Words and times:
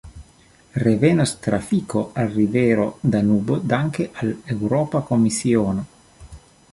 Revenos 0.83 1.33
trafiko 1.47 2.01
al 2.23 2.31
rivero 2.37 2.87
Danubo 3.17 3.57
danke 3.73 4.09
al 4.23 4.33
Eŭropa 4.57 5.03
Komisiono. 5.11 5.89